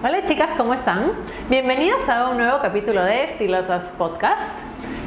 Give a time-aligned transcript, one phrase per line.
[0.00, 1.10] Hola chicas, ¿cómo están?
[1.50, 4.42] Bienvenidas a un nuevo capítulo de Estilosas Podcast.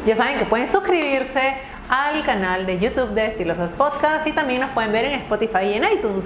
[0.06, 1.54] Ya saben que pueden suscribirse
[1.88, 5.74] al canal de YouTube de Estilosas Podcast y también nos pueden ver en Spotify y
[5.76, 6.26] en iTunes.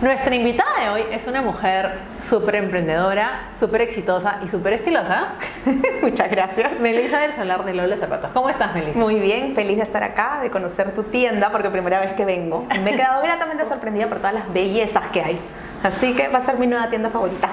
[0.00, 1.98] Nuestra invitada de hoy es una mujer
[2.28, 5.30] súper emprendedora, súper exitosa y súper estilosa.
[6.00, 6.78] Muchas gracias.
[6.78, 8.30] Melissa del Solar de Lola Zapatos.
[8.30, 9.00] ¿Cómo estás, Melissa?
[9.00, 12.62] Muy bien, feliz de estar acá, de conocer tu tienda, porque primera vez que vengo.
[12.84, 15.40] Me he quedado gratamente sorprendida por todas las bellezas que hay.
[15.82, 17.50] Así que va a ser mi nueva tienda favorita.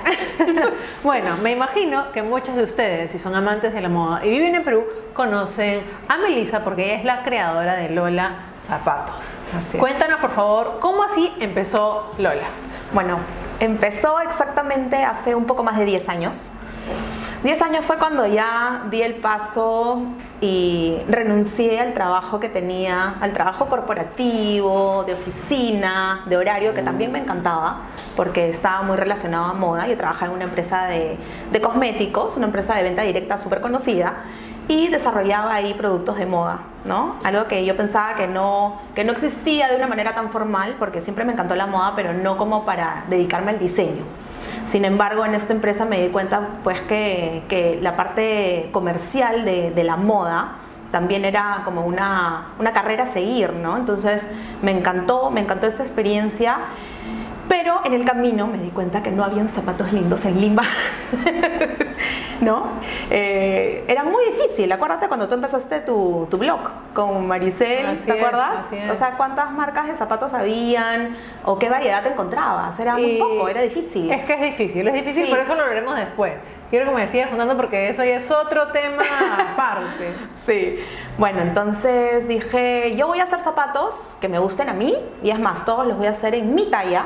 [1.03, 4.55] bueno, me imagino que muchos de ustedes, si son amantes de la moda y viven
[4.55, 8.35] en Perú, conocen a Melissa porque ella es la creadora de Lola
[8.67, 9.37] Zapatos.
[9.77, 12.47] Cuéntanos, por favor, cómo así empezó Lola.
[12.93, 13.19] Bueno,
[13.59, 16.51] empezó exactamente hace un poco más de 10 años.
[17.43, 20.01] 10 años fue cuando ya di el paso
[20.39, 27.11] y renuncié al trabajo que tenía, al trabajo corporativo, de oficina, de horario, que también
[27.11, 27.81] me encantaba,
[28.15, 29.87] porque estaba muy relacionado a moda.
[29.87, 31.17] Yo trabajaba en una empresa de,
[31.51, 34.23] de cosméticos, una empresa de venta directa súper conocida,
[34.67, 37.15] y desarrollaba ahí productos de moda, ¿no?
[37.23, 41.01] Algo que yo pensaba que no, que no existía de una manera tan formal, porque
[41.01, 44.03] siempre me encantó la moda, pero no como para dedicarme al diseño.
[44.69, 49.71] Sin embargo, en esta empresa me di cuenta pues que, que la parte comercial de,
[49.71, 50.53] de, la moda
[50.91, 53.77] también era como una, una carrera a seguir, ¿no?
[53.77, 54.23] Entonces
[54.61, 56.57] me encantó, me encantó esa experiencia.
[57.47, 60.63] Pero en el camino me di cuenta que no habían zapatos lindos en Lima.
[62.43, 62.63] ¿no?
[63.09, 66.59] Eh, era muy difícil, acuérdate cuando tú empezaste tu, tu blog
[66.93, 68.65] con Maricel, ¿te acuerdas?
[68.91, 72.79] o sea, ¿cuántas marcas de zapatos habían o qué variedad te encontrabas?
[72.79, 74.11] Era muy poco, era difícil.
[74.11, 76.33] Es que es difícil, es difícil, por eso lo veremos después.
[76.69, 79.03] Quiero que me sigas contando porque eso ya es otro tema
[79.53, 80.11] aparte.
[80.45, 80.79] sí.
[81.19, 85.39] Bueno, entonces dije, yo voy a hacer zapatos que me gusten a mí y es
[85.39, 87.05] más, todos los voy a hacer en mi talla,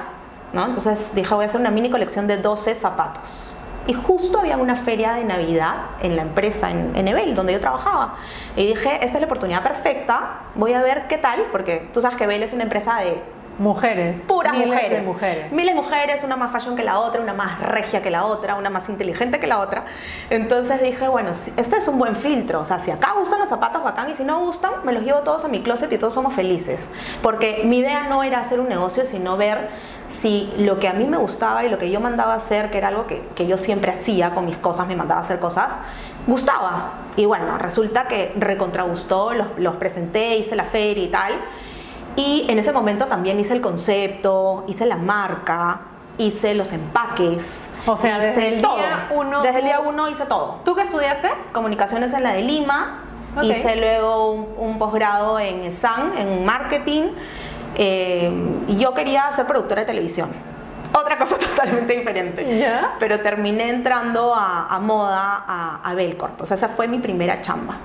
[0.54, 0.66] ¿no?
[0.66, 4.76] Entonces dije, voy a hacer una mini colección de 12 zapatos y justo había una
[4.76, 8.16] feria de Navidad en la empresa, en, en donde yo trabajaba.
[8.56, 12.18] Y dije, esta es la oportunidad perfecta, voy a ver qué tal, porque tú sabes
[12.18, 13.22] que Ebel es una empresa de
[13.60, 14.22] Mujeres.
[14.28, 15.00] Puras Miles mujeres.
[15.00, 15.52] De mujeres.
[15.52, 18.56] Miles de mujeres, una más fashion que la otra, una más regia que la otra,
[18.56, 19.86] una más inteligente que la otra.
[20.30, 22.60] Entonces dije, bueno, esto es un buen filtro.
[22.60, 25.22] O sea, si acá gustan los zapatos, bacán, y si no gustan, me los llevo
[25.22, 26.90] todos a mi closet y todos somos felices.
[27.24, 29.70] Porque mi idea no era hacer un negocio, sino ver
[30.10, 32.88] si lo que a mí me gustaba y lo que yo mandaba hacer, que era
[32.90, 35.70] algo que, que yo siempre hacía con mis cosas, me mandaba a hacer cosas,
[36.26, 36.94] gustaba.
[37.16, 41.34] Y bueno, resulta que recontra gustó, los, los presenté, hice la feria y tal.
[42.16, 45.82] Y en ese momento también hice el concepto, hice la marca,
[46.18, 47.70] hice los empaques.
[47.86, 49.42] O sea, desde el día uno.
[49.42, 50.62] Desde el día uno hice todo.
[50.66, 51.30] ¿Tú qué estudiaste?
[51.54, 53.04] Comunicaciones en la de Lima.
[53.36, 53.52] Okay.
[53.52, 57.12] Hice luego un, un posgrado en SAN, en marketing.
[57.76, 58.32] Eh,
[58.70, 60.32] yo quería ser productora de televisión.
[60.94, 62.58] Otra cosa totalmente diferente.
[62.60, 62.96] ¿Ya?
[63.00, 66.42] Pero terminé entrando a, a moda a, a Belcorp.
[66.42, 67.76] O sea, esa fue mi primera chamba.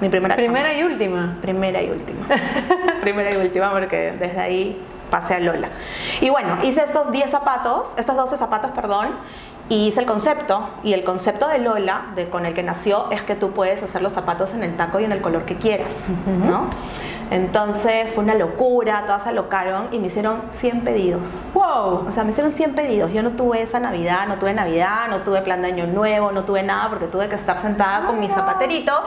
[0.00, 0.80] Mi primera Primera chamba.
[0.80, 1.38] y última.
[1.40, 2.26] Primera y última.
[3.00, 4.80] primera y última porque desde ahí
[5.10, 5.68] pasé a Lola.
[6.20, 9.10] Y bueno, hice estos 10 zapatos, estos 12 zapatos, perdón,
[9.72, 10.68] y hice el concepto.
[10.82, 14.02] Y el concepto de Lola, de, con el que nació, es que tú puedes hacer
[14.02, 16.44] los zapatos en el taco y en el color que quieras, uh -huh.
[16.44, 16.66] ¿no?
[17.30, 21.42] Entonces fue una locura, todas se alocaron y me hicieron 100 pedidos.
[21.54, 22.06] ¡Wow!
[22.06, 23.10] O sea, me hicieron 100 pedidos.
[23.12, 26.44] Yo no tuve esa Navidad, no tuve Navidad, no tuve plan de Año Nuevo, no
[26.44, 29.00] tuve nada porque tuve que estar sentada con mis zapateritos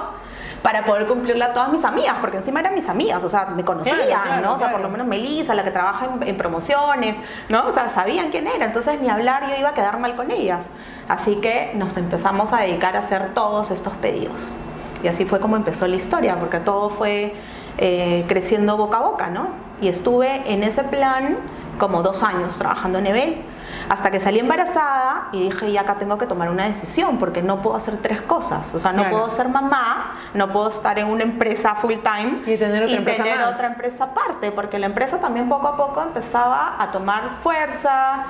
[0.65, 3.63] para poder cumplirla a todas mis amigas, porque encima eran mis amigas, o sea, me
[3.63, 4.53] conocían, claro, claro, ¿no?
[4.55, 7.15] O sea, por lo menos Melissa, la que trabaja en, en, promociones,
[7.49, 7.67] ¿no?
[7.67, 10.63] O sea, sabían quién era, entonces ni hablar yo iba a quedar mal con ellas.
[11.07, 14.53] Así que nos empezamos a dedicar a hacer todos estos pedidos.
[15.03, 17.35] Y así fue como empezó la historia, porque todo fue
[17.77, 19.49] eh, creciendo boca a boca, ¿no?
[19.81, 21.37] Y estuve en ese plan
[21.77, 23.45] como dos años trabajando en Ebel
[23.89, 27.61] hasta que salí embarazada y dije, ya acá tengo que tomar una decisión porque no
[27.61, 28.73] puedo hacer tres cosas.
[28.73, 29.17] O sea, no claro.
[29.17, 32.97] puedo ser mamá, no puedo estar en una empresa full time y tener otra, y
[32.97, 37.23] empresa, tener otra empresa aparte, porque la empresa también poco a poco empezaba a tomar
[37.43, 38.23] fuerza,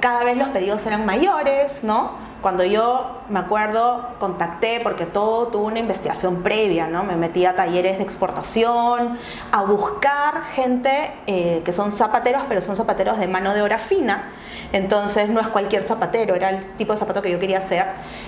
[0.00, 2.29] cada vez los pedidos eran mayores, ¿no?
[2.40, 7.04] Cuando yo, me acuerdo, contacté, porque todo tuvo una investigación previa, ¿no?
[7.04, 9.18] Me metí a talleres de exportación,
[9.52, 14.30] a buscar gente eh, que son zapateros, pero son zapateros de mano de obra fina.
[14.72, 17.84] Entonces no es cualquier zapatero, era el tipo de zapato que yo quería hacer.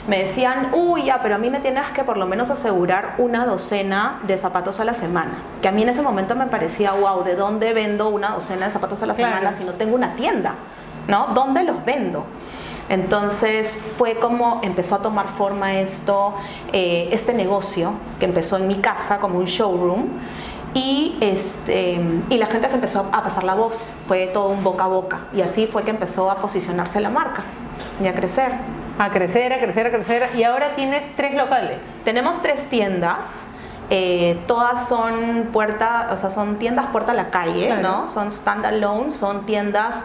[0.08, 3.46] Me decían, uy, ya, pero a mí me tienes que por lo menos asegurar una
[3.46, 5.38] docena de zapatos a la semana.
[5.62, 8.72] Que a mí en ese momento me parecía, wow, ¿de dónde vendo una docena de
[8.72, 9.36] zapatos a la claro.
[9.36, 10.54] semana si no tengo una tienda?
[11.08, 11.28] ¿No?
[11.28, 12.26] ¿Dónde los vendo?
[12.88, 16.34] Entonces fue como empezó a tomar forma esto,
[16.72, 20.08] eh, este negocio que empezó en mi casa como un showroom
[20.74, 22.00] y, este,
[22.30, 25.20] y la gente se empezó a pasar la voz, fue todo un boca a boca
[25.34, 27.44] y así fue que empezó a posicionarse la marca
[28.02, 28.52] y a crecer.
[28.98, 30.28] A crecer, a crecer, a crecer.
[30.36, 31.78] Y ahora tienes tres locales.
[32.04, 33.44] Tenemos tres tiendas.
[33.94, 37.82] Eh, todas son puerta, o sea, son tiendas puerta a la calle, Claro.
[37.82, 38.08] ¿no?
[38.08, 40.00] Son standalone, son tiendas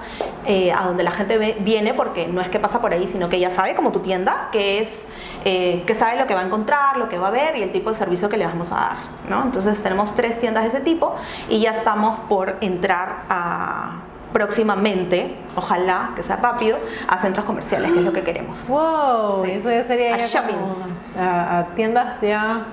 [0.45, 3.29] eh, a donde la gente ve- viene porque no es que pasa por ahí, sino
[3.29, 5.07] que ya sabe, como tu tienda, que es
[5.45, 7.71] eh, que sabe lo que va a encontrar, lo que va a ver y el
[7.71, 8.95] tipo de servicio que le vamos a dar,
[9.29, 9.43] ¿no?
[9.43, 11.15] Entonces tenemos tres tiendas de ese tipo
[11.47, 13.91] y ya estamos por entrar a
[14.33, 18.67] próximamente, ojalá que sea rápido, a centros comerciales, que es lo que queremos.
[18.69, 19.51] Wow, Sí.
[19.51, 20.95] eso ya sería A ya como shoppings.
[21.17, 22.65] a, a tiendas ya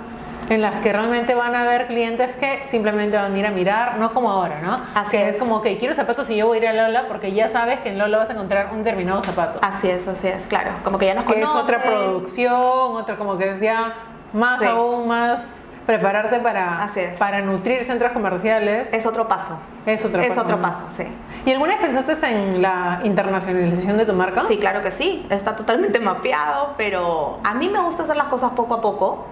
[0.51, 3.97] en las que realmente van a haber clientes que simplemente van a ir a mirar,
[3.99, 4.77] no como ahora, ¿no?
[4.95, 5.37] Así que es.
[5.37, 7.81] es como que quiero zapatos y yo voy a ir a Lola porque ya sabes
[7.81, 9.59] que en Lola vas a encontrar un determinado zapato.
[9.63, 10.73] Así es, así es, claro.
[10.85, 11.63] Como que ya nos que es conocen.
[11.77, 12.53] otra producción,
[12.97, 13.95] otra como que es ya
[14.33, 14.67] más Sí.
[14.67, 15.41] aún más
[15.87, 17.19] prepararte para, Así es.
[17.19, 18.89] para nutrir centros comerciales.
[18.93, 19.59] Es otro paso.
[19.85, 20.41] Es otro es paso.
[20.43, 21.05] otro paso, sí.
[21.45, 24.45] ¿Y alguna vez pensaste en la internacionalización de tu marca?
[24.49, 25.27] Sí, claro que sí.
[25.29, 29.27] Está totalmente mapeado, pero a mí me gusta hacer las cosas poco a poco.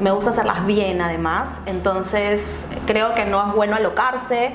[0.00, 1.48] Me gusta hacerlas bien, además.
[1.66, 4.52] Entonces, creo que no es bueno alocarse.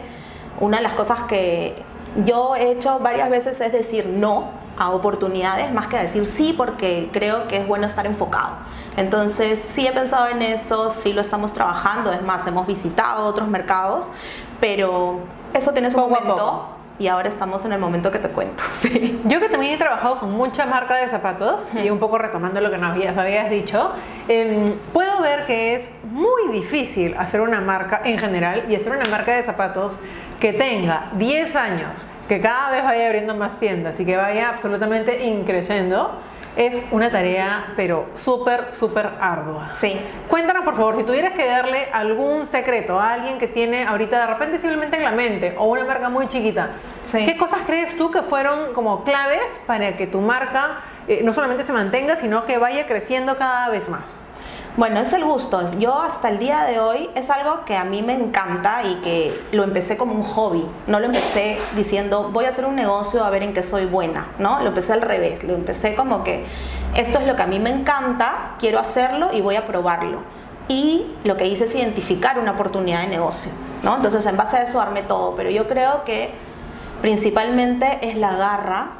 [0.60, 1.82] Una de las cosas que
[2.26, 7.10] yo he hecho varias veces es decir no a oportunidades más que decir sí porque
[7.12, 8.52] creo que es bueno estar enfocado.
[8.98, 13.48] Entonces sí he pensado en eso, sí lo estamos trabajando, es más, hemos visitado otros
[13.50, 14.08] mercados,
[14.60, 15.20] pero
[15.54, 16.79] eso tiene su momento.
[17.00, 18.64] Y ahora estamos en el momento que te cuento.
[18.80, 19.20] Sí.
[19.26, 22.72] Yo que también he trabajado con muchas marcas de zapatos y un poco retomando lo
[22.72, 23.92] que nos habías, habías dicho,
[24.30, 29.04] em, puedo ver que es muy difícil hacer una marca en general y hacer una
[29.06, 29.94] marca de zapatos
[30.40, 35.26] que tenga 10 años, que cada vez vaya abriendo más tiendas y que vaya absolutamente
[35.26, 36.22] increciendo,
[36.56, 39.72] es una tarea pero súper, súper ardua.
[39.74, 40.00] Sí.
[40.28, 44.28] Cuéntanos, por favor, si tuvieras que darle algún secreto a alguien que tiene ahorita de
[44.28, 46.70] repente simplemente en la mente o una marca muy chiquita,
[47.04, 47.26] Sí.
[47.26, 51.66] ¿qué cosas crees tú que fueron como claves para que tu marca eh, no solamente
[51.66, 54.20] se mantenga, sino que vaya creciendo cada vez más?
[54.80, 55.60] Bueno, es el gusto.
[55.78, 59.38] Yo hasta el día de hoy es algo que a mí me encanta y que
[59.52, 60.66] lo empecé como un hobby.
[60.88, 64.28] No lo empecé diciendo voy a hacer un negocio a ver en qué soy buena,
[64.40, 64.62] ¿no?
[64.62, 65.44] Lo empecé al revés.
[65.44, 66.46] Lo empecé como que
[66.96, 70.20] esto es lo que a mí me encanta, quiero hacerlo y voy a probarlo.
[70.70, 73.52] Y lo que hice es identificar una oportunidad de negocio,
[73.84, 73.98] ¿no?
[73.98, 75.36] Entonces en base a eso armé todo.
[75.36, 76.32] Pero yo creo que
[77.02, 78.92] principalmente es la garra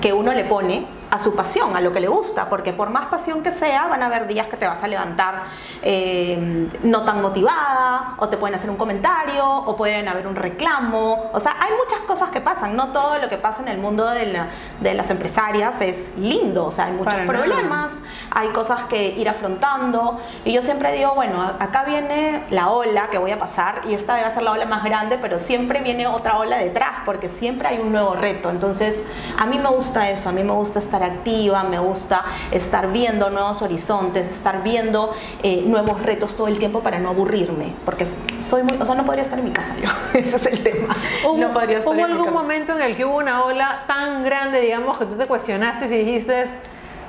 [0.00, 3.06] que uno le pone a su pasión, a lo que le gusta, porque por más
[3.06, 5.42] pasión que sea, van a haber días que te vas a levantar
[5.82, 11.30] eh, no tan motivada, o te pueden hacer un comentario, o pueden haber un reclamo,
[11.32, 14.08] o sea, hay muchas cosas que pasan, no todo lo que pasa en el mundo
[14.08, 14.48] de, la-
[14.80, 17.38] de las empresarias es lindo, o sea, hay muchos Para nada.
[17.38, 17.92] problemas,
[18.30, 23.18] hay cosas que ir afrontando, y yo siempre digo, bueno, acá viene la ola que
[23.18, 26.36] voy a pasar, y esta a ser la ola más grande, pero siempre viene otra
[26.36, 28.96] ola detrás, porque siempre hay un nuevo reto, entonces
[29.38, 33.30] a mí me gusta eso, a mí me gusta estar activa, me gusta estar viendo
[33.30, 35.12] nuevos horizontes, estar viendo
[35.42, 38.06] eh, nuevos retos todo el tiempo para no aburrirme, porque
[38.44, 39.88] soy muy, o sea, no podría estar en mi casa yo,
[40.18, 40.94] ese es el tema.
[41.26, 42.38] ¿Hubo, no podría estar hubo en mi algún casa.
[42.38, 46.04] momento en el que hubo una ola tan grande, digamos, que tú te cuestionaste y
[46.04, 46.44] dijiste,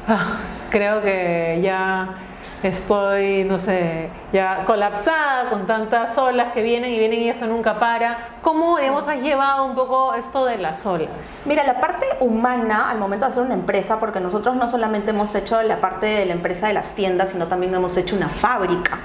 [0.07, 0.37] "Ah,
[0.69, 2.09] creo que ya
[2.63, 7.79] estoy, no sé, ya colapsada con tantas olas que vienen y vienen y eso nunca
[7.79, 8.37] para.
[8.41, 11.09] ¿Cómo, has llevado un poco esto de las olas?
[11.45, 15.33] Mira, la parte humana al momento de hacer una empresa, porque nosotros no solamente hemos
[15.35, 18.99] hecho la parte de la empresa de las tiendas, sino también hemos hecho una fábrica.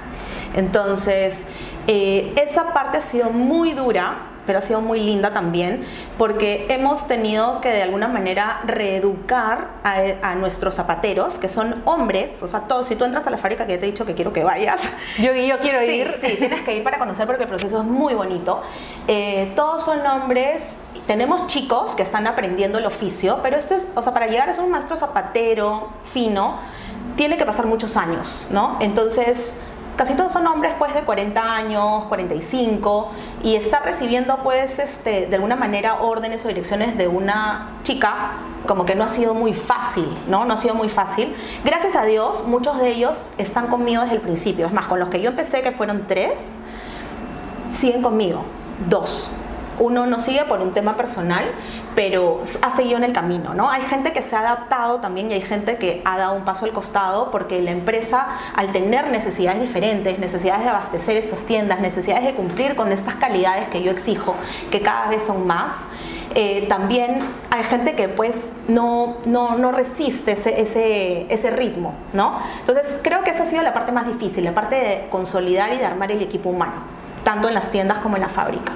[0.55, 1.45] Entonces,
[1.87, 5.85] eh, esa parte ha sido muy dura, pero ha sido muy linda también,
[6.17, 12.41] porque hemos tenido que de alguna manera reeducar a, a nuestros zapateros, que son hombres,
[12.41, 14.15] o sea, todos, si tú entras a la fábrica que ya te he dicho que
[14.15, 14.79] quiero que vayas,
[15.17, 16.15] Yo, yo quiero Sí, ir.
[16.21, 18.61] Sí, tienes que ir para conocer porque el proceso es muy bonito.
[19.07, 20.75] Eh, todos son hombres.
[21.05, 24.53] Tenemos chicos que están aprendiendo el oficio, pero esto es, o sea, para llegar a
[24.53, 26.59] ser un maestro zapatero fino,
[27.15, 28.77] tiene que pasar muchos años, ¿no?
[28.79, 29.57] Entonces,
[29.97, 33.09] casi todos son hombres pues de 40 años, 45
[33.43, 38.33] y está recibiendo pues este de alguna manera órdenes o direcciones de una chica
[38.67, 40.45] como que no ha sido muy fácil, ¿no?
[40.45, 41.35] No ha sido muy fácil.
[41.63, 44.67] Gracias a Dios, muchos de ellos están conmigo desde el principio.
[44.67, 46.41] Es más, con los que yo empecé, que fueron tres,
[47.73, 48.43] siguen conmigo,
[48.89, 49.29] dos.
[49.79, 51.45] Uno no sigue por un tema personal,
[51.97, 53.71] pero ha seguido en el camino, ¿no?
[53.71, 56.65] Hay gente que se ha adaptado también y hay gente que ha dado un paso
[56.65, 62.23] al costado porque la empresa, al tener necesidades diferentes, necesidades de abastecer estas tiendas, necesidades
[62.23, 64.35] de cumplir con estas calidades que yo exijo,
[64.69, 65.71] que cada vez son más,
[66.35, 67.17] eh, también
[67.49, 68.35] hay gente que pues
[68.67, 72.39] no, no, no resiste ese, ese, ese ritmo, ¿no?
[72.59, 75.77] Entonces creo que esa ha sido la parte más difícil, la parte de consolidar y
[75.77, 76.75] de armar el equipo humano,
[77.23, 78.73] tanto en las tiendas como en la fábrica.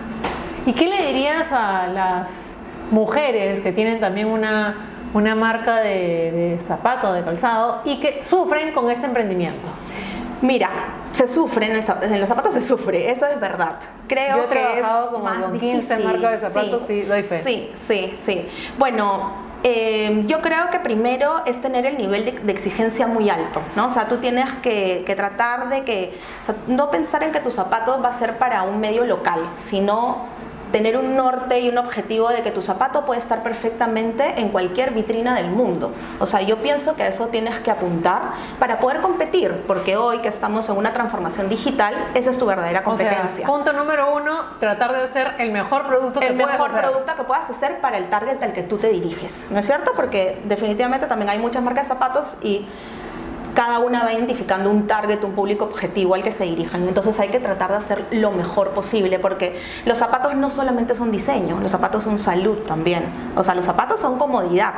[0.65, 2.50] ¿Y qué le dirías a las
[2.91, 8.71] mujeres que tienen también una una marca de, de zapatos, de calzado, y que sufren
[8.73, 9.67] con este emprendimiento?
[10.41, 10.69] Mira,
[11.11, 11.83] se sufre, en,
[12.13, 13.75] en, los zapatos se sufre, eso es verdad.
[14.07, 16.05] Creo Yo he que trabajado es como más con 15 difícil.
[16.05, 17.43] marcas de zapatos, sí, doy fe.
[17.43, 18.47] Sí, sí, sí.
[18.79, 19.31] Bueno,
[19.63, 23.85] eh, yo creo que primero es tener el nivel de, de, exigencia muy alto, ¿no?
[23.85, 27.39] O sea, tú tienes que, que tratar de que, o sea, no pensar en que
[27.39, 30.25] tus zapatos va a ser para un medio local, sino
[30.71, 34.91] tener un norte y un objetivo de que tu zapato puede estar perfectamente en cualquier
[34.91, 35.91] vitrina del mundo.
[36.19, 40.19] O sea, yo pienso que a eso tienes que apuntar para poder competir, porque hoy
[40.19, 43.29] que estamos en una transformación digital, esa es tu verdadera competencia.
[43.33, 46.71] O sea, punto número uno, tratar de hacer el mejor producto que el puedas mejor
[46.71, 46.89] hacer.
[46.89, 49.91] producto que puedas hacer para el target al que tú te diriges, ¿no es cierto?
[49.95, 52.65] Porque definitivamente también hay muchas marcas de zapatos y
[53.53, 56.87] cada una va identificando un target, un público objetivo al que se dirijan.
[56.87, 61.11] Entonces hay que tratar de hacer lo mejor posible porque los zapatos no solamente son
[61.11, 63.03] diseño, los zapatos son salud también.
[63.35, 64.75] O sea, los zapatos son comodidad.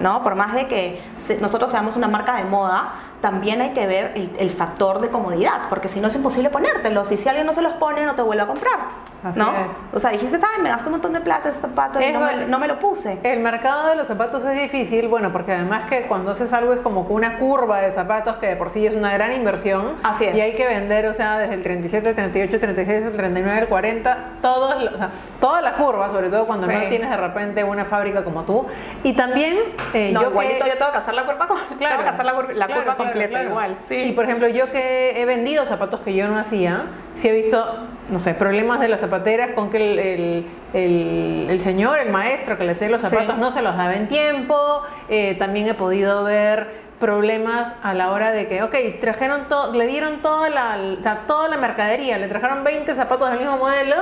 [0.00, 0.22] ¿No?
[0.22, 1.00] Por más de que
[1.40, 5.62] nosotros seamos una marca de moda, también hay que ver el, el, factor de comodidad,
[5.70, 8.22] porque si no es imposible ponértelos y si alguien no se los pone no te
[8.22, 8.78] vuelve a comprar,
[9.24, 9.48] Así ¿no?
[9.48, 9.76] es.
[9.92, 12.46] O sea, dijiste, ay, me gasté un montón de plata este zapato y no me,
[12.46, 13.18] no me, lo puse.
[13.22, 16.80] El mercado de los zapatos es difícil, bueno, porque además que cuando haces algo es
[16.80, 19.94] como una curva de zapatos que de por sí es una gran inversión.
[20.02, 20.34] Así es.
[20.36, 24.18] Y hay que vender, o sea, desde el 37, 38, 36, el 39, el 40,
[24.42, 25.10] todos, o sea,
[25.40, 26.74] toda la curva, sobre todo cuando Sí.
[26.74, 28.66] no tienes de repente una fábrica como tú.
[29.02, 29.56] Y también
[29.94, 32.24] eh, No, yo igualito que, yo tengo que hacer la curva, con- tengo que hacer
[32.24, 33.48] la, cur- la Claro, curva claro, completa claro.
[33.48, 33.94] igual, sí.
[34.02, 36.84] Y por ejemplo, yo que he vendido zapatos que yo no hacía,
[37.16, 37.78] sí he visto,
[38.10, 42.58] no sé, problemas de las zapateras con que el, el- el- el señor, el maestro
[42.58, 43.08] que le hacía los Sí.
[43.08, 44.82] zapatos no se los daba en tiempo.
[45.08, 49.86] Eh, también he podido ver problemas a la hora de que, ok, trajeron todo, le
[49.86, 50.78] dieron toda la,
[51.26, 53.96] toda la mercadería, le trajeron 20 zapatos del mismo modelo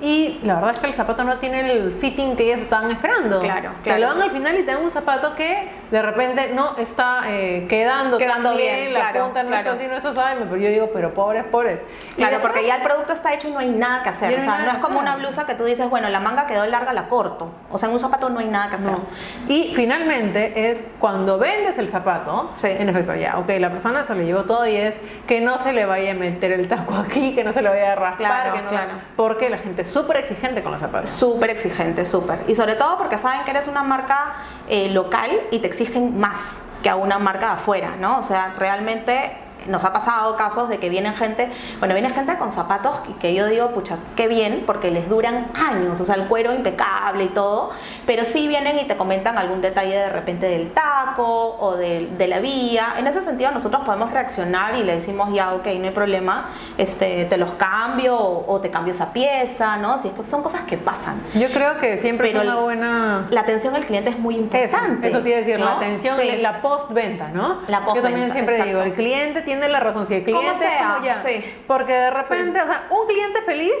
[0.00, 3.40] y la verdad es que el zapato no tiene el fitting que ellas estaban esperando.
[3.40, 4.00] Claro, Te claro.
[4.00, 7.66] lo dan al final y te dan un zapato que de repente no está eh,
[7.68, 9.70] quedando, Quedando bien, bien, la claro, punta no claro.
[9.72, 11.82] está así, no está suave, pero yo digo, pero pobres, pobres.
[12.16, 14.38] Claro, después- porque ya el producto está hecho y no hay nada que hacer.
[14.38, 16.92] O sea, no es como una blusa que tú dices, bueno, la manga quedó larga,
[16.92, 17.50] la corto.
[17.70, 18.92] O sea, en un zapato no hay nada que hacer.
[18.92, 19.00] No.
[19.48, 22.68] Y finalmente es cuando vendes el zapato, Sí.
[22.68, 25.72] en efecto ya, ok, la persona se le llevó todo y es que no se
[25.72, 28.52] le vaya a meter el taco aquí, que no se le vaya a raspar, Claro,
[28.54, 28.90] que no- claro.
[29.16, 31.10] porque la gente súper exigente con los zapatos.
[31.10, 32.40] Súper exigente, súper.
[32.48, 34.34] Y sobre todo porque saben que eres una marca
[34.68, 38.18] eh, local y te exigen más que a una marca de afuera, ¿no?
[38.18, 42.52] O sea, realmente nos ha pasado casos de que vienen gente, bueno, viene gente con
[42.52, 46.24] zapatos y que yo digo, pucha, qué bien, porque les duran años, o sea, el
[46.24, 47.70] cuero impecable y todo,
[48.06, 52.28] pero sí vienen y te comentan algún detalle de repente del taco o de, de
[52.28, 52.94] la vía.
[52.96, 57.24] En ese sentido nosotros podemos reaccionar y le decimos, ya, ok, no hay problema, este,
[57.26, 59.98] te los cambio o, o te cambio esa pieza, ¿no?
[59.98, 61.22] Si es que son cosas que pasan.
[61.34, 63.26] Yo creo que siempre Pero es una buena...
[63.30, 65.08] La atención al cliente es muy Eso, importante.
[65.08, 66.36] eso te iba a decir, la atención, Sí.
[66.40, 67.60] la postventa, ¿no?
[67.68, 68.72] La Yo postventa, también siempre exacto.
[68.78, 71.44] digo, el cliente tiene la razón, si el Como cliente es sea, como ya, sí.
[71.66, 73.74] porque de repente, o sea, un cliente feliz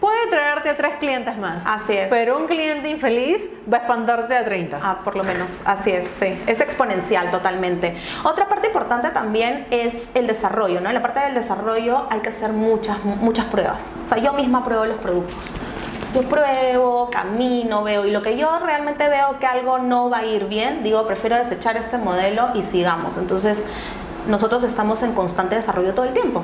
[0.00, 1.66] puede traerte a tres clientes más.
[1.66, 2.10] Así es.
[2.10, 4.80] Pero un cliente infeliz va a espantarte a 30.
[4.82, 6.42] Ah, por lo menos, así es, sí.
[6.46, 7.96] Es exponencial totalmente.
[8.24, 10.88] Otra parte importante también es el desarrollo, ¿no?
[10.88, 13.92] En la parte del desarrollo hay que hacer muchas, muchas pruebas.
[14.04, 15.52] O sea, yo misma pruebo los productos.
[16.14, 20.24] Yo pruebo, camino, veo, y lo que yo realmente veo que algo no va a
[20.24, 23.16] ir bien, digo, prefiero desechar este modelo y sigamos.
[23.16, 23.62] Entonces,
[24.28, 26.42] nosotros estamos en constante desarrollo todo el tiempo.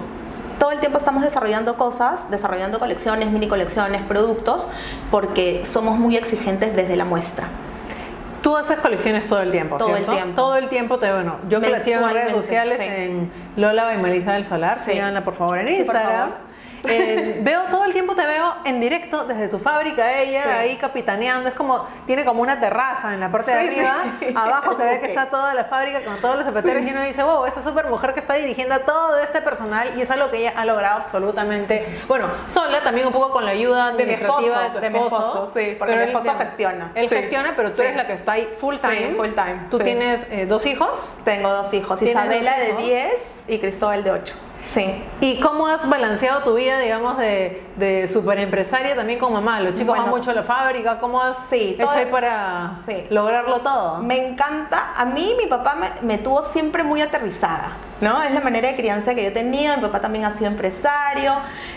[0.59, 4.67] Todo el tiempo estamos desarrollando cosas, desarrollando colecciones, mini colecciones, productos,
[5.11, 7.49] porque somos muy exigentes desde la muestra.
[8.43, 10.13] Tú haces colecciones todo el tiempo, Todo el ¿cierto?
[10.13, 10.35] tiempo.
[10.41, 11.37] Todo el tiempo te bueno.
[11.49, 12.85] Yo sigo en redes sociales sí.
[12.87, 14.93] en Lola y Melissa del Solar, Sí.
[14.93, 16.29] síganla por favor en Sí, por favor.
[16.89, 20.49] Eh, veo todo el tiempo te veo en directo desde su fábrica ella Sí.
[20.51, 24.27] ahí capitaneando es como tiene como una terraza en la parte de Sí, arriba sí.
[24.35, 27.23] abajo se ve que está toda la fábrica con todos los zapateros y uno dice
[27.23, 30.39] wow esta super mujer que está dirigiendo a todo este personal y es algo que
[30.39, 34.47] ella ha logrado absolutamente bueno sola también un poco con la ayuda De mi administrativa
[34.47, 36.93] esposo, de tu de mi esposo, sí, porque mi él- esposo gestiona.
[36.95, 40.27] él gestiona pero tú eres la que está ahí full time full time, tú tienes
[40.31, 40.89] eh, dos hijos
[41.25, 42.83] Tengo dos hijos, ¿Tienes Isabela dos de hijos?
[42.85, 43.13] 10
[43.49, 44.35] y Cristóbal de 8.
[44.73, 45.03] Sí.
[45.21, 49.61] ¿Y cómo has balanceado tu vida, digamos, de, de super empresaria también con mamá?
[49.61, 50.17] Los chicos van Bueno.
[50.17, 53.05] mucho a la fábrica, ¿cómo has Sí, hecho todo- para sí.
[53.11, 53.99] lograrlo todo?
[53.99, 57.69] Me encanta, a mí mi papá me, me tuvo siempre muy aterrizada,
[58.01, 58.21] ¿no?
[58.23, 61.37] Es la manera de crianza que yo tenía, mi papá también ha sido empresario,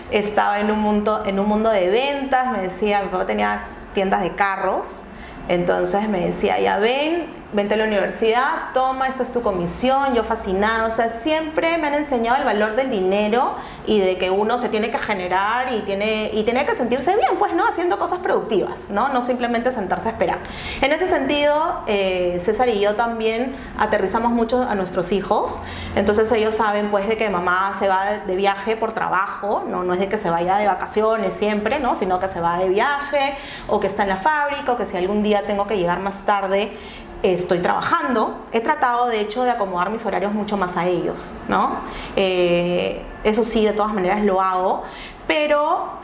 [0.09, 3.61] estaba en un mundo, en un mundo de ventas, me decía, mi papá tenía
[3.93, 5.03] tiendas de carros,
[5.49, 10.23] entonces me decía, ya ven, vente a la universidad, toma, esta es tu comisión, yo
[10.23, 13.55] fascinado, o sea, siempre me han enseñado el valor del dinero
[13.89, 17.39] y de que uno se tiene que generar y tiene, y tiene que sentirse bien,
[17.39, 17.65] pues, ¿no?
[17.65, 19.09] Haciendo cosas productivas, ¿no?
[19.09, 20.37] No simplemente sentarse a esperar.
[20.79, 25.59] En ese sentido, eh, César y yo también aterrizamos mucho a nuestros hijos,
[25.95, 29.83] entonces ellos saben, pues, de que mamá se va de viaje por trabajo, ¿no?
[29.83, 31.95] No es de que se vaya de vacaciones siempre, ¿no?
[31.95, 33.35] Sino que se va de viaje
[33.67, 36.27] o que está en la fábrica o que si algún día tengo que llegar más
[36.27, 36.77] tarde,
[37.23, 41.79] estoy trabajando, he tratado de hecho de acomodar mis horarios mucho más a ellos, ¿no?
[42.15, 44.83] Eh, eso sí, de todas maneras lo hago,
[45.27, 45.99] pero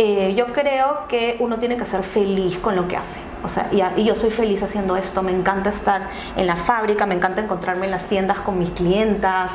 [0.00, 3.18] eh, yo creo que uno tiene que ser feliz con lo que hace.
[3.42, 5.22] O sea, y, yo soy feliz haciendo esto.
[5.22, 9.50] Me encanta estar en la fábrica, me encanta encontrarme en las tiendas con mis clientas,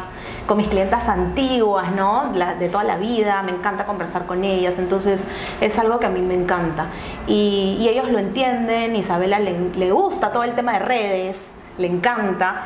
[0.48, 2.34] con mis clientas antiguas, ¿no?
[2.34, 3.44] de toda la vida.
[3.44, 4.80] Me encanta conversar con ellas.
[4.80, 5.26] Entonces,
[5.62, 6.88] es algo que a mí me encanta.
[7.28, 8.96] Y, ellos lo entienden.
[8.96, 12.64] Isabela le, gusta todo el tema de redes, le encanta.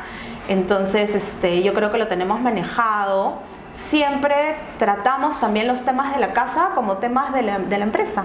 [0.48, 3.38] Entonces, este, yo creo que lo tenemos manejado
[3.90, 8.24] siempre tratamos también los temas de la casa como temas de la empresa.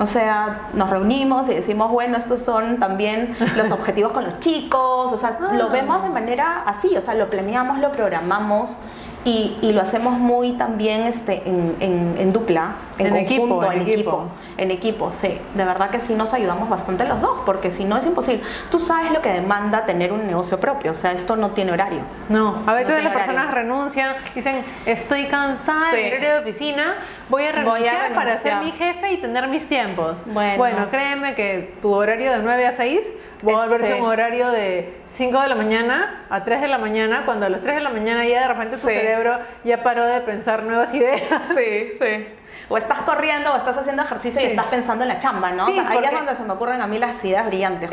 [0.00, 5.12] O sea, nos reunimos y decimos, bueno, estos son también los objetivos con los chicos,
[5.12, 5.68] o sea, lo ah.
[5.70, 8.76] vemos de manera así, o sea, lo planeamos, lo programamos
[9.24, 14.70] y, y, lo hacemos muy también este, en, en, dupla, en, conjunto, en, equipo, En
[14.70, 15.38] equipo, sí.
[15.54, 18.42] De verdad que sí nos ayudamos bastante los dos, porque si no es imposible.
[18.70, 22.00] Tú sabes lo que demanda tener un negocio propio, o sea, esto no tiene horario.
[22.30, 26.94] No, a veces las personas renuncian, dicen, estoy cansada de ir de oficina,
[27.28, 30.20] voy a, renunciar para ser mi jefe y tener mis tiempos.
[30.26, 33.00] Bueno, bueno créeme que tu horario de 9 a 6
[33.46, 37.24] va a volverse un horario de 5 de la mañana a 3 de la mañana,
[37.24, 40.20] cuando a las 3 de la mañana ya de repente tu cerebro ya paró de
[40.20, 41.22] pensar nuevas ideas.
[41.56, 42.26] Sí, sí.
[42.68, 45.66] O estás corriendo o estás haciendo ejercicio y estás pensando en la chamba, ¿no?
[45.66, 47.90] o sea, ahí es donde se me ocurren a mí las ideas brillantes.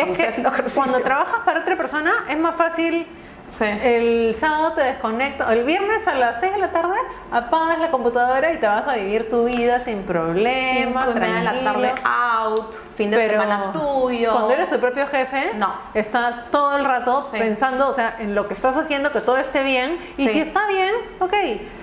[0.74, 3.08] cuando trabajas para otra persona es más fácil
[3.62, 6.96] el sábado te desconecto, el viernes a las 6 de la tarde
[7.32, 11.94] apagas la computadora y te vas a vivir tu vida sin problemas, de la tarde
[12.04, 14.32] out, fin de semana tuyo.
[14.32, 15.74] Cuando eres tu propio jefe, no.
[15.94, 19.64] estás todo el rato pensando, o sea, en lo que estás haciendo, que todo esté
[19.64, 21.34] bien, y si está bien, ok,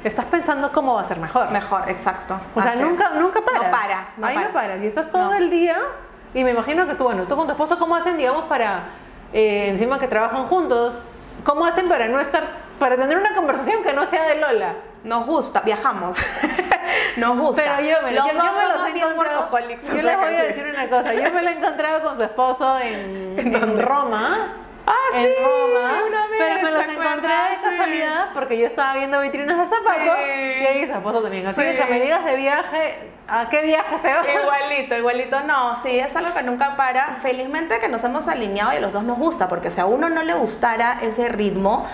[0.04, 1.50] estás pensando cómo va a ser mejor.
[1.50, 2.38] Mejor, exacto.
[2.54, 3.64] O sea, nunca, nunca paras.
[3.64, 4.82] No paras, Ahí no paras.
[4.82, 5.78] Y estás todo el día,
[6.34, 8.84] y me imagino que tú, bueno, tú con tu esposo, ¿cómo hacen, digamos, para,
[9.32, 10.98] eh, encima que trabajan juntos,
[11.44, 12.44] ¿Cómo hacen para no estar,
[12.78, 14.74] para tener una conversación que no sea de Lola?
[15.04, 16.16] Nos gusta, viajamos.
[17.16, 17.62] Nos gusta.
[17.62, 19.50] Pero yo me, yo, me los he encontrado.
[19.94, 21.14] Yo les voy a decir una cosa.
[21.14, 24.52] Yo me lo he encontrado con su esposo en, en Roma.
[24.86, 26.02] Ah, en Roma,
[26.38, 30.82] pero me los encontré de casualidad porque yo estaba viendo vitrinas de zapatos y ahí
[30.82, 31.46] esposo también.
[31.46, 34.22] Así que que me digas de viaje, ¿a qué viaje se va?
[34.42, 37.16] Igualito, igualito, no, sí, es algo que nunca para.
[37.22, 40.08] Felizmente que nos hemos alineado y a los dos nos gusta, porque si a uno
[40.08, 41.86] no le gustara ese ritmo,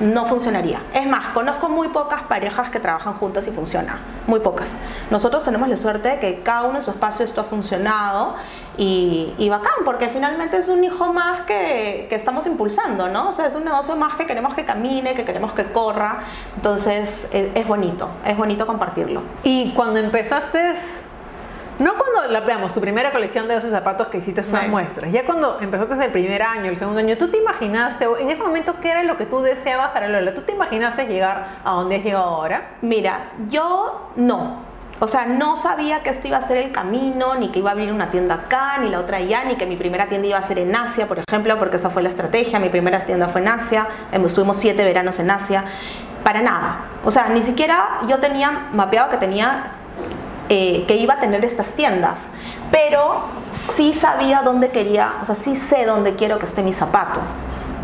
[0.00, 0.80] no funcionaría.
[0.94, 4.76] Es más, conozco muy pocas parejas que trabajan juntas y funciona, muy pocas.
[5.10, 8.36] Nosotros tenemos la suerte de que cada uno en su espacio esto ha funcionado
[8.80, 13.28] y, y bacán, porque finalmente es un hijo más que, que, estamos impulsando, ¿no?
[13.28, 16.20] O sea, es un negocio más que queremos que camine, que queremos que corra,
[16.56, 19.22] entonces es, es bonito, es bonito compartirlo.
[19.42, 20.74] Y cuando empezaste
[21.78, 25.58] no cuando, la, tu primera colección de esos zapatos que hiciste unas muestras, ya cuando
[25.60, 29.02] empezaste el primer año, el segundo año, ¿tú te imaginaste, en ese momento, qué era
[29.02, 30.32] lo que tú deseabas para Lola?
[30.32, 32.76] ¿Tú te imaginaste llegar a donde has llegado ahora?
[32.82, 34.69] Mira, yo no.
[35.02, 37.72] O sea, no sabía que este iba a ser el camino, ni que iba a
[37.72, 40.42] abrir una tienda acá, ni la otra allá, ni que mi primera tienda iba a
[40.42, 42.58] ser en Asia, por ejemplo, porque esa fue la estrategia.
[42.58, 45.64] Mi primera tienda fue en Asia, em, estuvimos siete veranos en Asia,
[46.22, 46.84] para nada.
[47.02, 49.72] O sea, ni siquiera yo tenía mapeado que tenía
[50.50, 52.26] eh, que iba a tener estas tiendas,
[52.70, 57.20] pero sí sabía dónde quería, o sea, sí sé dónde quiero que esté mi zapato,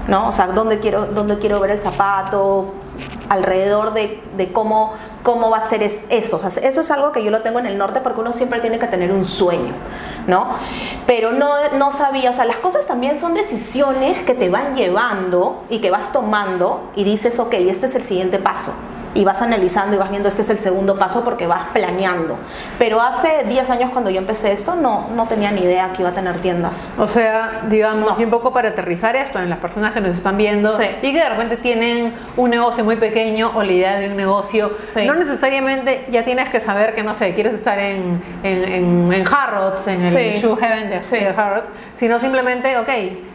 [0.09, 0.29] ¿no?
[0.29, 2.75] O sea, dónde quiero, dónde quiero ver el zapato,
[3.29, 6.41] alrededor de, de cómo, cómo va a ser eso.
[6.47, 8.87] Eso es algo que yo lo tengo en el norte porque uno siempre tiene que
[8.87, 9.73] tener un sueño,
[10.27, 10.49] ¿no?
[11.07, 15.65] Pero no, no sabía, o sea, las cosas también son decisiones que te van llevando
[15.69, 18.73] y que vas tomando y dices, ok, este es el siguiente paso
[19.17, 22.37] y vas analizando y vas viendo este es el segundo paso porque vas planeando.
[22.79, 26.11] Pero hace 10 años cuando yo empecé esto no, no tenía ni idea que iba
[26.11, 26.89] a tener tiendas.
[26.99, 30.37] O sea, digamos, y un poco para aterrizar esto en las personas que nos están
[30.37, 34.17] viendo y que de repente tienen un negocio muy pequeño o la idea de un
[34.17, 34.73] negocio,
[35.05, 39.87] no necesariamente ya tienes que saber que, no sé, quieres estar en, en, en, Harrods,
[39.87, 42.89] en el Shoe Heaven de, Harrods, sino simplemente, ok,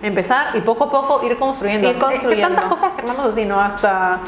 [0.04, 1.90] empezar y poco a poco ir construyendo.
[1.90, 2.32] Ir construyendo.
[2.32, 3.60] Es que tantas cosas que así, ¿no?
[3.60, 4.20] Hasta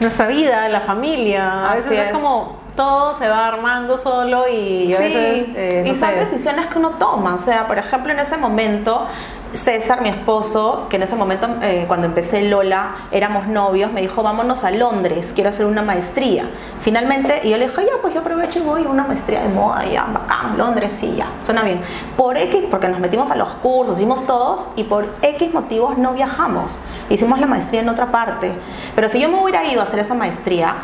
[0.00, 1.70] nuestra vida, la familia.
[1.70, 2.12] A veces es.
[2.12, 5.48] como todo se va armando solo y a veces.
[5.54, 7.34] Eh, y son decisiones que uno toma.
[7.34, 9.06] O sea, por ejemplo, en ese momento
[9.54, 14.22] César, mi esposo, que en ese momento, eh, cuando empecé Lola, éramos novios, me dijo,
[14.22, 16.48] vámonos a Londres, quiero hacer una maestría.
[16.80, 19.84] Finalmente, y yo le dije, ya, pues yo aprovecho y voy una maestría de moda,
[19.86, 21.80] ya, bacán, Londres, sí, ya, suena bien.
[22.16, 26.12] Por X, porque nos metimos a los cursos, hicimos todos, y por X motivos no
[26.12, 26.78] viajamos.
[27.08, 28.52] Hicimos la maestría en otra parte.
[28.94, 30.76] Pero si yo me hubiera ido a hacer esa maestría,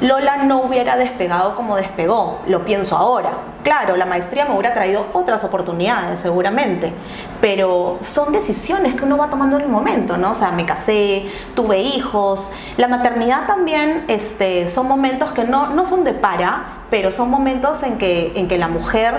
[0.00, 3.32] Lola no hubiera despegado como despegó, lo pienso ahora.
[3.62, 6.92] Claro, la maestría me hubiera traído otras oportunidades seguramente,
[7.40, 10.32] pero son decisiones que uno va tomando en el momento, ¿no?
[10.32, 15.86] O sea, me casé, tuve hijos, la maternidad también este, son momentos que no, no
[15.86, 19.14] son de para, pero son momentos en que, en que la mujer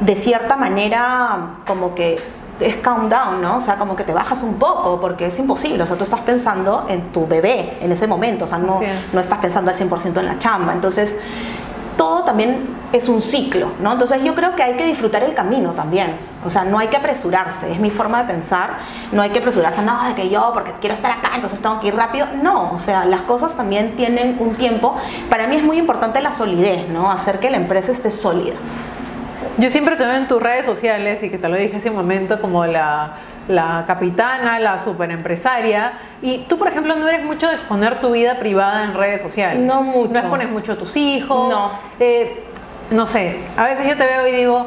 [0.00, 2.16] de cierta manera como que
[2.60, 3.56] es countdown, ¿no?
[3.56, 5.82] O sea, como que te bajas un poco porque es imposible.
[5.82, 8.80] O sea, tú estás pensando en tu bebé en ese momento, o sea, no,
[9.12, 10.72] no estás pensando al 100% en la chamba.
[10.72, 11.16] Entonces,
[11.96, 13.92] todo también es un ciclo, ¿no?
[13.92, 16.16] Entonces yo creo que hay que disfrutar el camino también.
[16.44, 18.78] O sea, no hay que apresurarse, es mi forma de pensar.
[19.12, 21.88] No hay que apresurarse, no, de que yo, porque quiero estar acá, entonces tengo que
[21.88, 22.26] ir rápido.
[22.42, 24.96] No, o sea, las cosas también tienen un tiempo.
[25.28, 27.10] Para mí es muy importante la solidez, ¿no?
[27.10, 28.54] Hacer que la empresa esté sólida.
[29.58, 31.96] Yo siempre te veo en tus redes sociales y que te lo dije hace un
[31.96, 33.12] momento como la,
[33.48, 35.92] la capitana, la super empresaria.
[36.20, 39.60] Y tú, por ejemplo, no eres mucho de exponer tu vida privada en redes sociales.
[39.60, 40.12] No mucho.
[40.12, 41.48] No expones mucho a tus hijos.
[41.48, 41.70] No.
[41.98, 42.44] Eh,
[42.90, 44.66] no sé, a veces yo te veo y digo,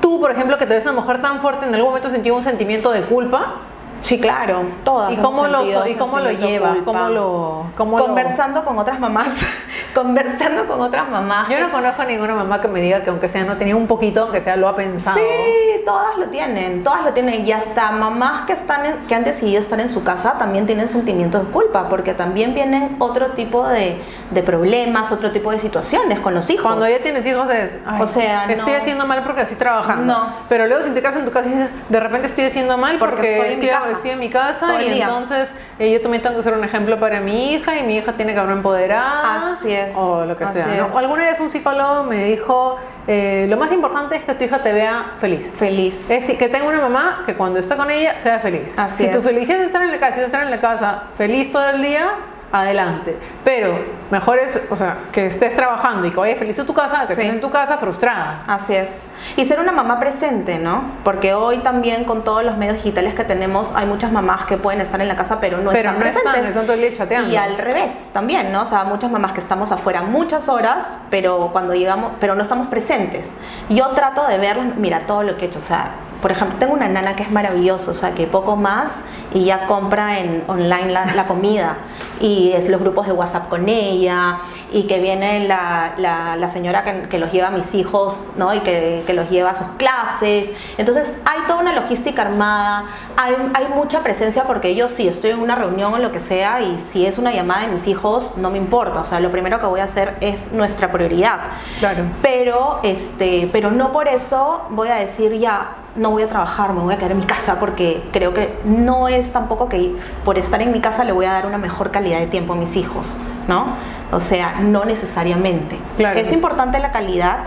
[0.00, 2.44] tú, por ejemplo, que te ves una mujer tan fuerte, ¿en algún momento sentí un
[2.44, 3.54] sentimiento de culpa?
[4.00, 5.12] Sí, claro, todas.
[5.12, 6.76] ¿Y cómo lo, ¿y cómo lo lleva?
[6.84, 9.34] ¿Cómo lo, cómo conversando con otras mamás,
[9.94, 11.48] conversando con otras mamás.
[11.48, 13.86] Yo no conozco a ninguna mamá que me diga que aunque sea no tenía un
[13.86, 15.18] poquito, aunque sea lo ha pensado.
[15.18, 17.46] Sí, todas lo tienen, todas lo tienen.
[17.46, 21.46] Y hasta mamás que, están que han decidido estar en su casa también tienen sentimientos
[21.46, 23.98] de culpa, porque también vienen otro tipo de,
[24.30, 26.66] de problemas, otro tipo de situaciones con los hijos.
[26.66, 30.12] Cuando ya tienes hijos es, o sea, estoy haciendo mal porque estoy trabajando.
[30.12, 30.34] No.
[30.50, 32.98] Pero luego si te casas en tu casa y dices, de repente estoy haciendo mal
[32.98, 35.48] porque, estoy en mi casa estoy en mi casa y entonces
[35.78, 38.34] eh, yo también tengo que ser un ejemplo para mi hija y mi hija tiene
[38.34, 39.54] que haber empoderada.
[39.54, 39.94] Así es.
[39.96, 40.88] O lo que sea.
[40.92, 44.62] O alguna vez un psicólogo me dijo, eh, lo más importante es que tu hija
[44.62, 45.50] te vea feliz.
[45.54, 45.77] Feliz.
[45.86, 48.74] Es decir, que tenga una mamá que cuando esté con ella sea feliz.
[48.76, 51.52] Así si tu felicidad es estar en la casa, si estar en la casa feliz
[51.52, 52.08] todo el día,
[52.52, 53.16] adelante.
[53.44, 53.78] Pero
[54.10, 57.12] mejor es, o sea, que estés trabajando y que vayas feliz a tu casa, que
[57.12, 58.42] estés en tu casa frustrada.
[58.46, 59.00] Así es.
[59.36, 60.82] Y ser una mamá presente, ¿no?
[61.04, 64.80] Porque hoy también con todos los medios digitales que tenemos, hay muchas mamás que pueden
[64.80, 66.46] estar en la casa pero no están presentes.
[66.46, 67.32] Están, chateando.
[67.32, 68.62] Y al revés también, ¿no?
[68.62, 72.68] O sea, muchas mamás que estamos afuera muchas horas, pero cuando llegamos, pero no estamos
[72.68, 73.32] presentes.
[73.68, 76.72] Yo trato de ver, mira, todo lo que he hecho, o sea, por ejemplo, tengo
[76.72, 79.02] una nana que es maravillosa, o sea, que poco más
[79.32, 81.76] y ya compra en online la, comida.
[82.20, 84.38] Y es los grupos de WhatsApp con ella
[84.72, 88.54] y que viene la, la, señora que, los lleva a mis hijos, ¿no?
[88.54, 90.50] Y que, que, los lleva a sus clases.
[90.76, 92.84] Entonces, hay toda una logística armada,
[93.16, 96.60] hay, hay mucha presencia porque yo sí estoy en una reunión o lo que sea
[96.60, 99.58] y si es una llamada de mis hijos, no me importa, o sea, lo primero
[99.58, 101.38] que voy a hacer es nuestra prioridad.
[101.78, 102.04] Claro.
[102.22, 106.80] Pero, este, pero no por eso voy a decir ya, no voy a trabajar, me
[106.80, 110.60] voy a quedar en mi casa porque creo que no es tampoco que por estar
[110.62, 113.16] en mi casa le voy a dar una mejor calidad de tiempo a mis hijos,
[113.48, 113.76] ¿no?
[114.12, 115.76] O sea, no necesariamente.
[116.14, 117.38] Es importante la calidad,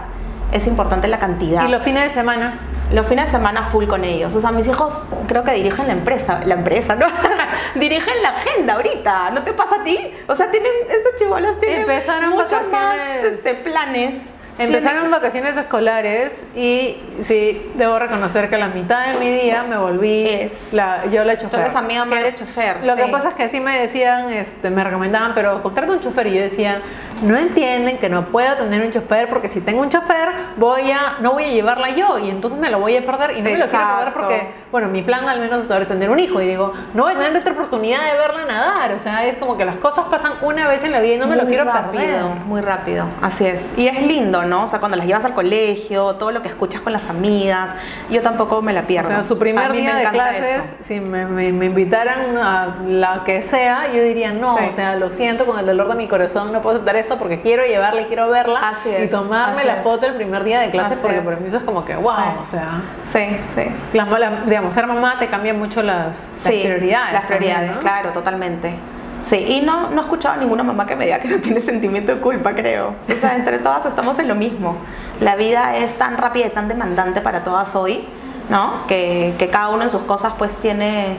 [0.51, 1.65] es importante la cantidad.
[1.65, 2.59] ¿Y los fines de semana?
[2.91, 4.35] Los fines de semana full con ellos.
[4.35, 7.05] O sea, mis hijos creo que dirigen la empresa, la empresa, ¿no?
[7.75, 9.29] dirigen la agenda ahorita.
[9.29, 9.97] ¿No te pasa a ti?
[10.27, 14.15] O sea, tienen, esos chivolos tienen Empezaron muchos más este, planes
[14.62, 20.28] Empezaron vacaciones escolares y sí, debo reconocer que la mitad de mi día me volví
[20.28, 21.60] es, la, yo la chofer.
[21.60, 22.86] Entonces amiga madre chofer.
[22.86, 26.28] Lo que pasa es que así me decían, este, me recomendaban, pero contrata un chofer
[26.28, 26.82] y yo decía,
[27.21, 31.17] no entienden que no puedo tener un chofer porque si tengo un chofer voy a,
[31.19, 33.57] no voy a llevarla yo y entonces me lo voy a perder y no me
[33.57, 36.73] lo quiero perder porque, bueno, mi plan al menos es tener un hijo y digo,
[36.93, 39.77] no voy a tener otra oportunidad de verla nadar, o sea, es como que las
[39.77, 42.23] cosas pasan una vez en la vida y no me lo quiero rápido, perder.
[42.45, 43.71] Muy rápido, así es.
[43.77, 44.63] Y es lindo, ¿no?
[44.63, 47.69] O sea, cuando las llevas al colegio, todo lo que escuchas con las amigas,
[48.10, 49.10] yo tampoco me la pierdo.
[49.10, 53.91] O sea, su primer día de clases, si me, me, invitaran a la que sea,
[53.93, 56.77] yo diría no, o sea, lo siento con el dolor de mi corazón, no puedo
[56.77, 60.60] aceptar esto porque quiero llevarla y quiero verla y tomarme la foto el primer día
[60.60, 63.63] de clase porque por mí eso es como que wow, o sea, sí, sí.
[63.93, 64.08] Las,
[64.45, 67.13] digamos, ser mamá te cambia mucho las, prioridades.
[67.13, 68.74] Las prioridades, claro, totalmente.
[69.21, 71.62] Sí, y no, no he escuchado a ninguna mamá que me diga que no tiene
[71.62, 72.95] sentimiento de culpa, creo.
[73.08, 74.78] O sea, entre todas estamos en lo mismo.
[75.19, 78.04] La vida es tan rápida y tan demandante para todas hoy,
[78.50, 78.88] ¿no?
[78.88, 81.17] Que, que cada uno en sus cosas pues tiene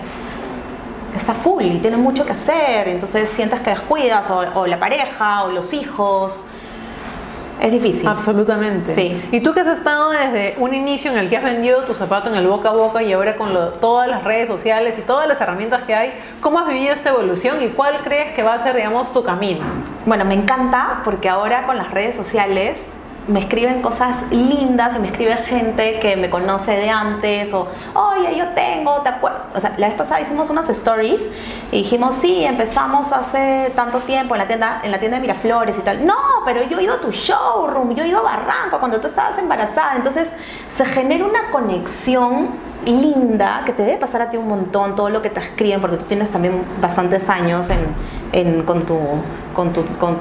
[1.17, 5.45] está full y tiene mucho que hacer, entonces sientes que descuidas o, o, la pareja
[5.45, 6.43] o los hijos.
[7.61, 8.09] Es difícil.
[8.09, 8.93] Absolutamente.
[8.93, 9.23] Sí.
[9.31, 12.29] Y tú que has estado desde un inicio en el que has vendido tu zapato
[12.29, 15.29] en el boca a boca y ahora con lo- todas las redes sociales y todas
[15.29, 18.63] las herramientas que hay, ¿cómo has vivido esta evolución y cuál crees que va a
[18.65, 19.61] ser, digamos, tu camino?
[20.07, 22.81] Bueno, me encanta porque ahora con las redes sociales
[23.29, 28.37] me escriben cosas lindas y me escribe gente que me conoce de antes o, oye,
[28.37, 29.43] yo tengo, ¿te acuerdas?
[29.55, 31.23] O sea, la vez pasada hicimos unas stories
[31.71, 35.79] y dijimos, sí, empezamos hace tanto tiempo en la tienda, en la tienda de Miraflores
[35.79, 36.05] y tal.
[36.05, 39.07] No, pero yo he ido a tu showroom, yo he ido a Barranco cuando tú
[39.07, 39.95] estabas embarazada.
[39.97, 40.29] Entonces
[40.77, 42.49] se genera una conexión
[42.87, 45.97] linda que te debe pasar a ti un montón todo lo que te escriben porque
[45.97, 47.79] tú tienes también bastantes años en,
[48.33, 48.99] en- con tu
[49.55, 50.19] con tu con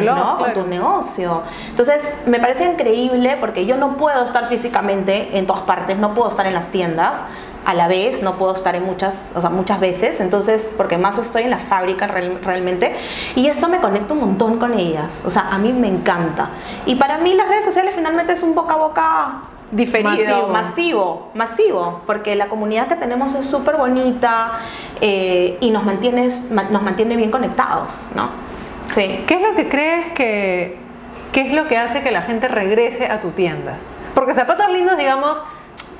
[0.00, 0.38] blog, ¿no?
[0.38, 1.42] con tu negocio.
[1.70, 6.28] Entonces me parece increíble porque yo no puedo estar físicamente en todas partes no puedo
[6.28, 7.18] estar en las tiendas
[7.64, 10.20] a la vez no puedo estar en muchas o sea muchas veces.
[10.20, 12.96] Entonces porque más estoy en la fábrica real- realmente.
[13.36, 15.24] Y esto me conecta un montón con ellas.
[15.26, 16.48] O sea a mí me encanta.
[16.86, 19.32] Y para mí las redes sociales finalmente es un boca a boca
[19.72, 20.48] diferido, Masivo.
[20.48, 24.52] masivo, masivo, porque la comunidad que tenemos es súper bonita
[25.00, 26.28] eh, y nos mantiene,
[26.70, 28.28] nos mantiene bien conectados, ¿no?
[28.94, 29.24] Sí.
[29.26, 30.78] ¿Qué es lo que crees que
[31.32, 33.76] qué es lo que hace que la gente regrese a tu tienda?
[34.14, 35.36] Porque zapatos lindos, digamos,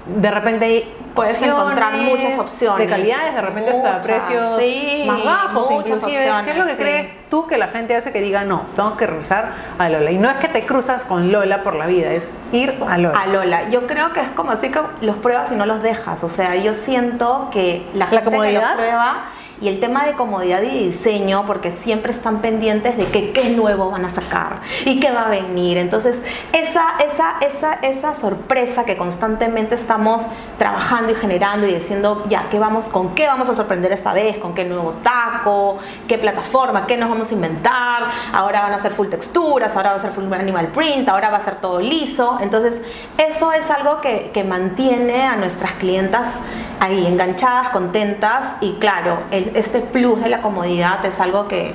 [0.06, 2.78] de repente hay Puedes encontrar opciones muchas opciones.
[2.78, 6.32] de calidades, de repente hasta precios sí, más bajos, muchas inclusive.
[6.44, 6.82] ¿Qué es lo que opciones, sí.
[6.82, 10.10] crees tú que la gente hace que diga no, tengo que regresar a Lola?
[10.10, 13.18] Y no es que te cruzas con Lola por la vida, es ir a Lola.
[13.18, 16.24] A Lola, yo creo que es como así que los pruebas y no los dejas.
[16.24, 19.24] O sea, yo siento que la gente que los prueba
[19.62, 23.92] y el tema de comodidad y diseño, porque siempre están pendientes de que qué nuevo
[23.92, 25.78] van a sacar y qué va a venir.
[25.78, 26.20] Entonces,
[26.52, 30.22] esa, esa, esa, esa sorpresa que constantemente estamos
[30.58, 34.38] trabajando y generando y diciendo, ya, ¿qué vamos, con qué vamos a sorprender esta vez?
[34.38, 35.78] ¿Con qué nuevo taco?
[36.08, 36.84] ¿Qué plataforma?
[36.88, 38.10] ¿Qué nos vamos a inventar?
[38.32, 41.36] Ahora van a ser full texturas, ahora va a ser full animal print, ahora va
[41.36, 42.36] a ser todo liso.
[42.40, 42.82] Entonces,
[43.16, 46.40] eso es algo que, que mantiene a nuestras clientas
[46.82, 51.74] ahí enganchadas, contentas y claro, el- este plus de la comodidad es algo que,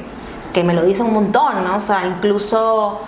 [0.53, 1.77] que me lo dice un montón, ¿no?
[1.77, 3.01] O sea, incluso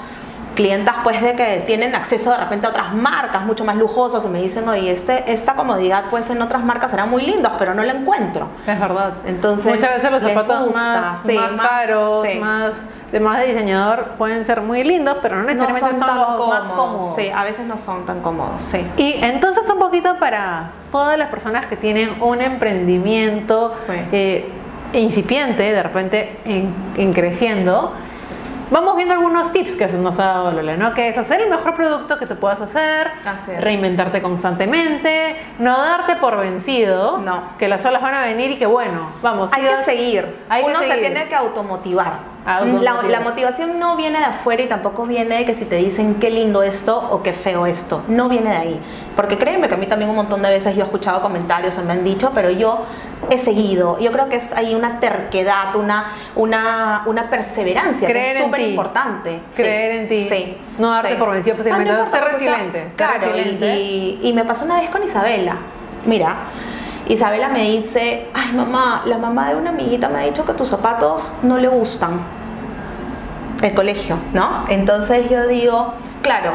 [0.56, 4.28] clientas pues de que tienen acceso de repente a otras marcas mucho más lujosas y
[4.30, 7.84] me dicen, oye, este, esta comodidad pues en otras marcas serán muy lindas, pero no
[7.84, 8.48] la encuentro.
[8.68, 9.14] Es verdad.
[9.26, 12.40] Entonces, muchas veces los zapatos gusta, más, sí, más más- caros, sí.
[12.40, 12.74] más
[13.12, 16.50] de más de diseñador pueden ser muy lindos, pero no No necesariamente son los cómodos.
[16.66, 17.16] más cómodos.
[17.16, 18.86] Sí, a veces no son tan cómodos, sí.
[18.98, 23.94] Y entonces un poquito para todas las personas que tienen un emprendimiento Sí.
[24.12, 24.50] eh,
[24.94, 27.94] incipiente, de repente en, en creciendo,
[28.72, 30.94] vamos viendo algunos tips que nos ha dado Lola, ¿no?
[30.94, 33.12] Que es hacer el mejor producto que te puedas hacer,
[33.60, 37.58] reinventarte constantemente, no darte por vencido, No.
[37.58, 39.50] que las olas van a venir y que bueno, vamos.
[39.54, 40.38] Hay sigas- que seguir.
[40.50, 41.02] Hay que Uno se seguir.
[41.02, 42.14] tiene que automotivar.
[42.46, 43.04] Automotivar.
[43.04, 46.16] La, la motivación no viene de afuera y tampoco viene de que si te dicen
[46.16, 48.02] qué lindo esto o qué feo esto.
[48.08, 48.80] No viene de ahí.
[49.16, 51.84] Porque créeme que a mí también un montón de veces yo he escuchado comentarios o
[51.84, 52.80] me han dicho, pero yo
[53.30, 54.00] he seguido.
[54.00, 58.60] Yo creo que es ahí una terquedad, una, una, una perseverancia Creer que es súper
[58.62, 59.40] importante.
[59.56, 60.28] Creer en ti.
[60.30, 60.58] Sí.
[60.78, 61.16] No darte sí.
[61.18, 63.76] por vencido fácilmente, O sea, no ser importa, o sea, resiliente, Claro, y- resiliente.
[63.80, 65.58] y, y me pasó una vez con Isabela.
[66.06, 66.36] Mira,
[67.08, 70.68] Isabela me dice, ay mamá, la mamá de una amiguita me ha dicho que tus
[70.68, 72.20] zapatos no le gustan.
[73.62, 74.64] El colegio, ¿no?
[74.70, 76.52] Entonces yo digo, claro,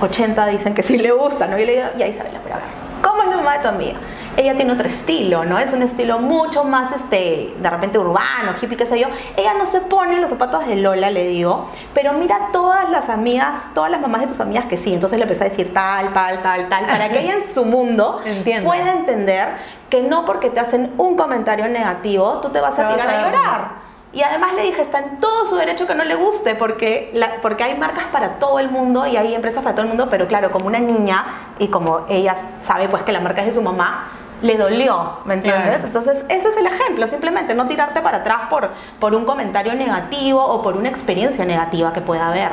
[0.00, 1.58] 80 dicen que sí le gustan, ¿no?
[1.58, 2.66] Y le digo, ya Isabela, pero a ver,
[3.02, 3.98] ¿cómo es la mamá de tu amiga?
[4.36, 5.58] Ella tiene otro estilo, ¿no?
[5.58, 9.08] Es un estilo mucho más, este, de repente urbano, hippie, qué sé yo.
[9.36, 13.72] Ella no se pone los zapatos de Lola, le digo, pero mira todas las amigas,
[13.74, 14.92] todas las mamás de tus amigas que sí.
[14.92, 18.20] Entonces le empecé a decir tal, tal, tal, tal, para que ella en su mundo
[18.66, 19.48] pueda entender
[19.88, 23.86] que no porque te hacen un comentario negativo, tú te vas a tirar a llorar.
[24.12, 27.36] Y además le dije, está en todo su derecho que no le guste, porque, la-
[27.42, 30.26] porque hay marcas para todo el mundo y hay empresas para todo el mundo, pero
[30.26, 31.24] claro, como una niña
[31.58, 34.04] y como ella sabe pues que la marca es de su mamá,
[34.42, 35.70] le dolió, ¿me entiendes?
[35.70, 35.86] Claro.
[35.86, 40.44] Entonces, ese es el ejemplo, simplemente no tirarte para atrás por, por un comentario negativo
[40.44, 42.50] o por una experiencia negativa que pueda haber,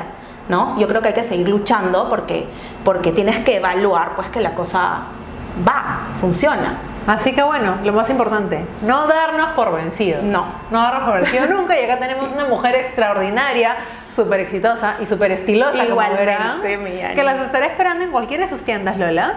[0.47, 0.77] ¿no?
[0.79, 2.47] Yo creo que hay que seguir luchando porque,
[2.83, 5.03] porque tienes que evaluar pues que la cosa
[5.67, 6.77] va, funciona.
[7.05, 10.21] Así que bueno, lo más importante, no darnos por vencido.
[10.21, 10.45] No.
[10.71, 11.77] No darnos por vencido nunca.
[11.77, 13.75] Y acá tenemos una mujer extraordinaria,
[14.15, 15.73] súper exitosa y súper estilosa.
[15.73, 17.15] como Igualmente, verán, mi Ani.
[17.15, 19.33] Que las estaré esperando en cualquiera de sus tiendas, Lola.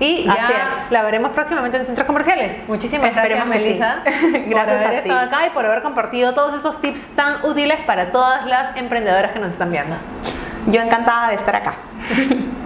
[0.00, 0.90] Y ya es.
[0.90, 2.56] la veremos próximamente en centros comerciales.
[2.68, 3.80] Muchísimas Esperemos gracias, que sí.
[3.80, 4.02] Melissa,
[4.44, 5.08] por Gracias haber a ti.
[5.08, 9.32] estado acá y por haber compartido todos estos tips tan útiles para todas las emprendedoras
[9.32, 9.94] que nos están viendo.
[10.66, 11.74] Yo encantada de estar acá.